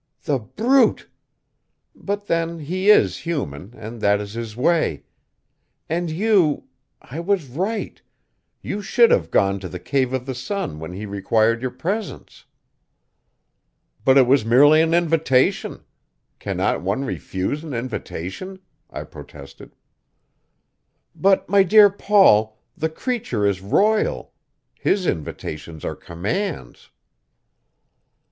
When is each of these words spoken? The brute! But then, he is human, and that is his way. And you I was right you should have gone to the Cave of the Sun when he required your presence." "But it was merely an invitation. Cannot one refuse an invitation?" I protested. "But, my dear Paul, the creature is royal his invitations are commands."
The 0.23 0.39
brute! 0.39 1.07
But 1.93 2.25
then, 2.25 2.57
he 2.57 2.89
is 2.89 3.17
human, 3.19 3.75
and 3.77 4.01
that 4.01 4.19
is 4.19 4.33
his 4.33 4.57
way. 4.57 5.03
And 5.89 6.09
you 6.09 6.63
I 7.03 7.19
was 7.19 7.45
right 7.47 8.01
you 8.63 8.81
should 8.81 9.11
have 9.11 9.29
gone 9.29 9.59
to 9.59 9.69
the 9.69 9.77
Cave 9.77 10.11
of 10.11 10.25
the 10.25 10.33
Sun 10.33 10.79
when 10.79 10.91
he 10.93 11.05
required 11.05 11.61
your 11.61 11.69
presence." 11.69 12.45
"But 14.03 14.17
it 14.17 14.25
was 14.25 14.43
merely 14.43 14.81
an 14.81 14.95
invitation. 14.95 15.83
Cannot 16.39 16.81
one 16.81 17.05
refuse 17.05 17.63
an 17.63 17.75
invitation?" 17.75 18.57
I 18.89 19.03
protested. 19.03 19.75
"But, 21.13 21.47
my 21.47 21.61
dear 21.61 21.91
Paul, 21.91 22.57
the 22.75 22.89
creature 22.89 23.45
is 23.45 23.61
royal 23.61 24.33
his 24.73 25.05
invitations 25.05 25.85
are 25.85 25.95
commands." 25.95 26.89